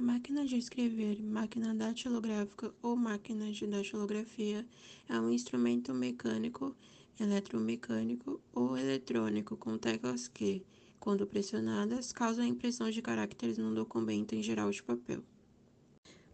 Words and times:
A 0.00 0.02
máquina 0.02 0.46
de 0.46 0.56
escrever, 0.56 1.22
máquina 1.22 1.74
datilográfica 1.74 2.72
ou 2.82 2.96
máquina 2.96 3.52
de 3.52 3.66
datilografia 3.66 4.66
é 5.06 5.20
um 5.20 5.30
instrumento 5.30 5.92
mecânico, 5.92 6.74
eletromecânico 7.20 8.40
ou 8.54 8.78
eletrônico 8.78 9.58
com 9.58 9.76
teclas 9.76 10.26
que, 10.26 10.64
quando 10.98 11.26
pressionadas, 11.26 12.12
causam 12.12 12.46
a 12.46 12.48
impressão 12.48 12.90
de 12.90 13.02
caracteres 13.02 13.58
num 13.58 13.74
documento 13.74 14.34
em 14.34 14.42
geral 14.42 14.70
de 14.70 14.82
papel. 14.82 15.22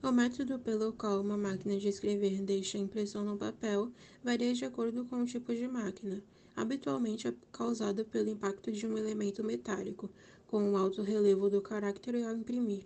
O 0.01 0.13
método 0.13 0.61
pelo 0.61 0.93
qual 0.93 1.21
uma 1.21 1.37
máquina 1.37 1.77
de 1.77 1.89
escrever 1.89 2.41
deixa 2.43 2.79
a 2.79 2.81
impressão 2.81 3.25
no 3.25 3.37
papel 3.37 3.91
varia 4.23 4.55
de 4.55 4.65
acordo 4.65 5.05
com 5.07 5.23
o 5.23 5.27
tipo 5.27 5.53
de 5.53 5.67
máquina. 5.67 6.23
Habitualmente 6.55 7.27
é 7.27 7.35
causado 7.51 8.05
pelo 8.05 8.31
impacto 8.31 8.71
de 8.71 8.87
um 8.87 8.97
elemento 8.97 9.43
metálico, 9.43 10.09
com 10.47 10.71
o 10.71 10.77
alto 10.77 11.03
relevo 11.03 11.51
do 11.51 11.61
caractere 11.61 12.23
ao 12.23 12.37
imprimir 12.37 12.85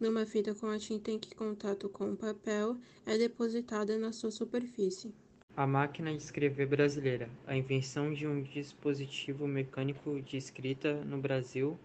numa 0.00 0.24
fita 0.24 0.54
com 0.54 0.66
a 0.66 0.78
tinta 0.78 1.10
em 1.10 1.18
que 1.18 1.34
contato 1.34 1.88
com 1.88 2.12
o 2.12 2.16
papel 2.16 2.76
é 3.04 3.18
depositada 3.18 3.98
na 3.98 4.12
sua 4.12 4.30
superfície. 4.30 5.12
A 5.56 5.66
máquina 5.66 6.12
de 6.12 6.22
escrever 6.22 6.66
brasileira, 6.66 7.28
a 7.46 7.56
invenção 7.56 8.12
de 8.12 8.26
um 8.26 8.42
dispositivo 8.42 9.48
mecânico 9.48 10.20
de 10.20 10.36
escrita 10.36 10.94
no 11.04 11.18
Brasil, 11.18 11.76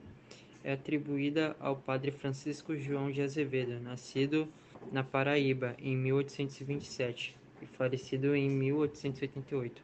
é 0.63 0.73
atribuída 0.73 1.55
ao 1.59 1.75
padre 1.75 2.11
Francisco 2.11 2.75
João 2.77 3.11
de 3.11 3.21
Azevedo, 3.21 3.79
nascido 3.79 4.47
na 4.91 5.03
Paraíba 5.03 5.75
em 5.79 5.97
1827 5.97 7.35
e 7.61 7.65
falecido 7.65 8.35
em 8.35 8.49
1888. 8.49 9.81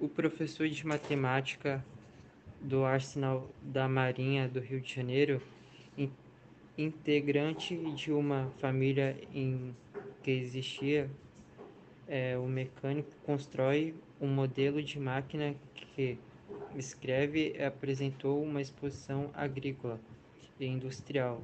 O 0.00 0.08
professor 0.08 0.68
de 0.68 0.86
matemática 0.86 1.84
do 2.60 2.84
Arsenal 2.84 3.50
da 3.60 3.88
Marinha 3.88 4.48
do 4.48 4.60
Rio 4.60 4.80
de 4.80 4.94
Janeiro 4.94 5.42
integrante 6.76 7.76
de 7.92 8.12
uma 8.12 8.52
família 8.58 9.16
em 9.32 9.74
que 10.22 10.30
existia 10.30 11.08
é, 12.08 12.36
o 12.36 12.46
mecânico 12.46 13.10
constrói 13.24 13.94
um 14.20 14.26
modelo 14.26 14.82
de 14.82 14.98
máquina 14.98 15.54
que 15.74 16.18
escreve 16.76 17.54
e 17.56 17.62
apresentou 17.62 18.42
uma 18.42 18.60
exposição 18.60 19.30
agrícola 19.34 20.00
e 20.58 20.66
industrial 20.66 21.40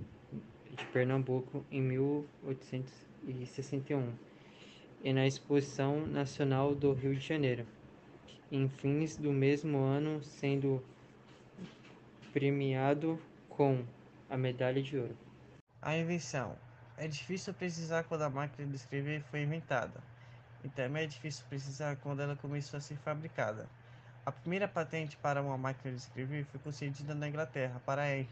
de 0.76 0.84
Pernambuco 0.86 1.64
em 1.70 1.80
1861 1.80 4.12
e 5.02 5.12
na 5.12 5.26
Exposição 5.26 6.06
Nacional 6.06 6.74
do 6.74 6.92
Rio 6.92 7.14
de 7.14 7.26
Janeiro, 7.26 7.66
em 8.52 8.68
fins 8.68 9.16
do 9.16 9.32
mesmo 9.32 9.78
ano, 9.78 10.22
sendo 10.22 10.82
premiado 12.32 13.18
com 13.48 13.82
a 14.28 14.36
medalha 14.36 14.82
de 14.82 14.98
ouro. 14.98 15.16
A 15.82 15.96
invenção. 15.96 16.54
É 16.98 17.08
difícil 17.08 17.54
precisar 17.54 18.04
quando 18.04 18.20
a 18.20 18.28
máquina 18.28 18.68
de 18.68 18.76
escrever 18.76 19.22
foi 19.30 19.42
inventada, 19.42 19.98
e 20.62 20.68
também 20.68 21.04
é 21.04 21.06
difícil 21.06 21.42
precisar 21.48 21.96
quando 21.96 22.20
ela 22.20 22.36
começou 22.36 22.76
a 22.76 22.80
ser 22.82 22.96
fabricada. 22.96 23.66
A 24.26 24.30
primeira 24.30 24.68
patente 24.68 25.16
para 25.16 25.40
uma 25.40 25.56
máquina 25.56 25.94
de 25.94 26.00
escrever 26.02 26.44
foi 26.44 26.60
concedida 26.60 27.14
na 27.14 27.26
Inglaterra 27.26 27.80
para 27.86 28.04
R. 28.04 28.28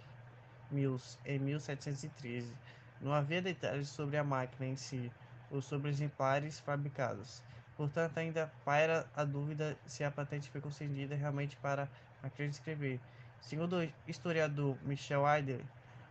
Mills 0.71 1.19
em 1.25 1.39
1713. 1.39 2.55
Não 3.01 3.15
havia 3.15 3.41
detalhes 3.41 3.89
sobre 3.89 4.19
a 4.19 4.25
máquina 4.25 4.67
em 4.67 4.77
si 4.77 5.11
ou 5.51 5.63
sobre 5.63 5.89
exemplares 5.89 6.61
fabricados. 6.61 7.43
Portanto, 7.75 8.19
ainda 8.19 8.53
paira 8.63 9.09
a 9.17 9.25
dúvida 9.25 9.75
se 9.87 10.05
a 10.05 10.11
patente 10.11 10.51
foi 10.51 10.61
concedida 10.61 11.15
realmente 11.15 11.57
para 11.57 11.85
a 11.85 12.25
máquina 12.25 12.49
de 12.49 12.57
escrever. 12.57 13.01
Segundo 13.41 13.79
o 13.79 13.93
historiador 14.07 14.77
Michel 14.83 15.27
Eider, 15.27 15.65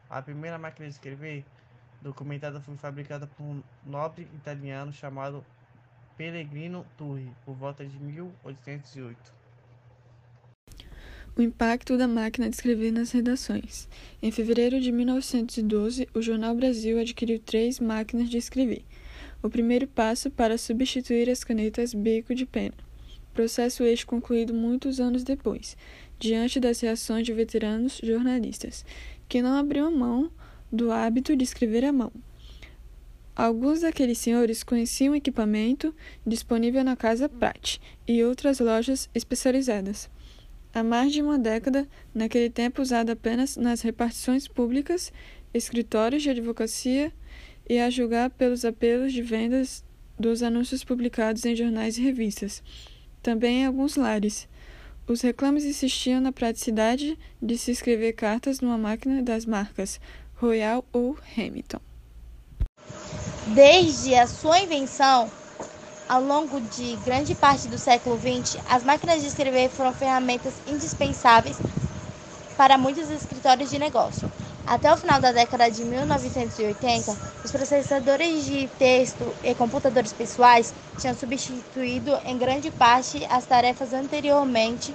a 0.10 0.22
primeira 0.22 0.58
máquina 0.58 0.88
de 0.88 0.94
escrever 0.94 1.46
documentada 2.02 2.62
foi 2.62 2.76
fabricada 2.78 3.28
por 3.28 3.44
um 3.44 3.62
nobre 3.86 4.28
italiano 4.36 4.94
chamado 4.94 5.44
Pellegrino 6.18 6.86
Turri, 6.98 7.32
por 7.46 7.56
volta 7.56 7.86
de 7.86 7.98
1808. 8.00 9.38
O 11.36 11.42
impacto 11.42 11.96
da 11.98 12.08
máquina 12.08 12.50
de 12.50 12.56
escrever 12.56 12.92
nas 12.92 13.12
redações. 13.12 13.88
Em 14.24 14.32
fevereiro 14.32 14.82
de 14.82 14.92
1912, 14.92 16.10
o 16.12 16.22
Jornal 16.22 16.56
Brasil 16.56 17.00
adquiriu 17.00 17.40
três 17.40 17.80
máquinas 17.80 18.28
de 18.28 18.38
escrever. 18.38 18.84
O 19.44 19.50
primeiro 19.50 19.88
passo 19.88 20.32
para 20.32 20.58
substituir 20.58 21.30
as 21.30 21.44
canetas 21.44 21.94
bico 21.94 22.34
de 22.34 22.44
pena. 22.44 22.74
Processo 23.36 23.84
este 23.84 24.04
concluído 24.04 24.52
muitos 24.52 25.00
anos 25.00 25.24
depois, 25.24 25.78
diante 26.18 26.60
das 26.60 26.80
reações 26.80 27.24
de 27.24 27.34
veteranos 27.34 28.02
jornalistas, 28.04 28.84
que 29.28 29.42
não 29.42 29.58
abriam 29.58 29.92
mão 29.92 30.32
do 30.72 30.92
hábito 30.92 31.36
de 31.36 31.44
escrever 31.44 31.86
à 31.86 31.92
mão. 31.92 32.12
Alguns 33.36 33.82
daqueles 33.82 34.18
senhores 34.18 34.64
conheciam 34.64 35.16
equipamento 35.16 35.94
disponível 36.26 36.84
na 36.84 36.96
Casa 36.96 37.30
Prat 37.30 37.78
e 38.08 38.24
outras 38.24 38.60
lojas 38.60 39.10
especializadas. 39.14 40.10
Há 40.74 40.84
mais 40.84 41.12
de 41.12 41.22
uma 41.22 41.38
década, 41.38 41.88
naquele 42.14 42.50
tempo 42.50 42.82
usado 42.82 43.12
apenas 43.12 43.56
nas 43.56 43.82
repartições 43.82 44.48
públicas, 44.48 45.14
escritórios 45.54 46.24
de 46.24 46.32
advocacia 46.32 47.14
e 47.70 47.80
a 47.80 47.90
julgar 47.90 48.30
pelos 48.32 48.66
apelos 48.66 49.14
de 49.14 49.22
vendas 49.22 49.84
dos 50.20 50.42
anúncios 50.42 50.84
publicados 50.84 51.46
em 51.46 51.56
jornais 51.56 51.98
e 51.98 52.02
revistas. 52.02 52.64
Também 53.22 53.62
em 53.62 53.66
alguns 53.66 53.96
lares. 53.96 54.48
Os 55.08 55.22
reclames 55.22 55.64
insistiam 55.64 56.20
na 56.20 56.34
praticidade 56.34 57.18
de 57.42 57.58
se 57.58 57.72
escrever 57.72 58.12
cartas 58.12 58.60
numa 58.60 58.78
máquina 58.78 59.24
das 59.24 59.46
marcas 59.46 60.02
Royal 60.36 60.84
ou 60.92 61.18
Hamilton. 61.38 61.80
Desde 63.56 64.14
a 64.16 64.28
sua 64.28 64.60
invenção, 64.60 65.32
ao 66.10 66.22
longo 66.22 66.60
de 66.60 66.98
grande 67.06 67.34
parte 67.36 67.70
do 67.70 67.78
século 67.78 68.20
XX, 68.20 68.58
as 68.70 68.84
máquinas 68.84 69.22
de 69.22 69.28
escrever 69.30 69.70
foram 69.70 69.94
ferramentas 69.94 70.54
indispensáveis 70.68 71.56
para 72.58 72.78
muitos 72.78 73.10
escritórios 73.10 73.70
de 73.70 73.80
negócio. 73.80 74.30
Até 74.68 74.94
o 74.94 74.98
final 74.98 75.22
da 75.22 75.32
década 75.32 75.72
de 75.72 75.82
1980, 75.86 77.18
os 77.42 77.50
processadores 77.50 78.44
de 78.44 78.68
texto 78.78 79.34
e 79.42 79.56
computadores 79.56 80.12
pessoais 80.12 80.74
tinham 80.98 81.16
substituído 81.16 82.12
em 82.26 82.38
grande 82.38 82.70
parte 82.70 83.26
as 83.30 83.46
tarefas 83.46 83.94
anteriormente 83.94 84.94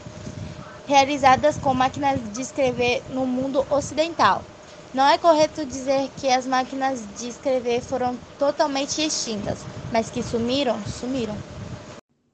realizadas 0.87 1.57
com 1.57 1.73
máquinas 1.73 2.21
de 2.35 2.43
escrever 2.43 3.03
no 3.09 3.25
mundo 3.25 3.65
ocidental. 3.71 4.45
Não 4.93 5.09
é 5.09 5.17
correto 5.17 5.65
dizer 5.65 6.11
que 6.19 6.29
as 6.29 6.47
máquinas 6.47 7.01
de 7.17 7.29
escrever 7.29 7.81
foram 7.81 8.19
totalmente 8.39 9.01
extintas, 9.01 9.65
mas 9.91 10.11
que 10.11 10.23
sumiram, 10.23 10.85
sumiram. 10.85 11.62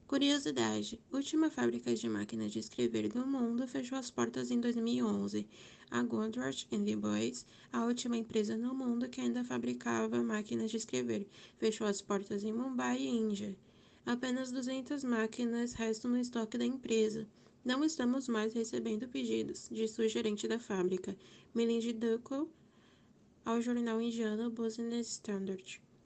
Curiosidade: 0.09 0.99
última 1.13 1.51
fábrica 1.51 1.93
de 1.93 2.09
máquinas 2.09 2.51
de 2.51 2.57
escrever 2.57 3.09
do 3.09 3.27
mundo 3.27 3.67
fechou 3.67 3.95
as 3.95 4.09
portas 4.09 4.49
em 4.49 4.59
2011. 4.59 5.47
A 5.91 6.01
Gondrath 6.01 6.65
Boys, 6.97 7.45
a 7.71 7.85
última 7.85 8.17
empresa 8.17 8.57
no 8.57 8.73
mundo 8.73 9.07
que 9.07 9.21
ainda 9.21 9.43
fabricava 9.43 10.23
máquinas 10.23 10.71
de 10.71 10.77
escrever, 10.77 11.27
fechou 11.59 11.85
as 11.85 12.01
portas 12.01 12.43
em 12.43 12.51
Mumbai, 12.51 13.03
Índia. 13.03 13.55
Apenas 14.03 14.51
200 14.51 15.03
máquinas 15.03 15.73
restam 15.73 16.09
no 16.09 16.17
estoque 16.17 16.57
da 16.57 16.65
empresa. 16.65 17.27
Não 17.63 17.83
estamos 17.85 18.27
mais 18.27 18.51
recebendo 18.51 19.07
pedidos, 19.07 19.69
disse 19.71 20.01
o 20.01 20.09
gerente 20.09 20.47
da 20.47 20.57
fábrica, 20.57 21.15
Milind 21.53 21.93
Duckle, 21.93 22.49
ao 23.45 23.61
jornal 23.61 24.01
indiano 24.01 24.49
Business 24.49 25.07
Standard. 25.07 25.79